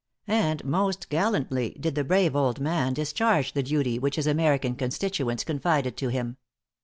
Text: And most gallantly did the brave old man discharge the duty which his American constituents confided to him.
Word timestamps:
And 0.25 0.65
most 0.65 1.09
gallantly 1.09 1.77
did 1.79 1.93
the 1.93 2.03
brave 2.03 2.35
old 2.35 2.59
man 2.59 2.95
discharge 2.95 3.53
the 3.53 3.61
duty 3.61 3.99
which 3.99 4.15
his 4.15 4.25
American 4.25 4.73
constituents 4.73 5.43
confided 5.43 5.95
to 5.97 6.07
him. 6.07 6.37